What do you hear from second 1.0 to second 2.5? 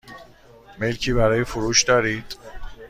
برای فروش دارید؟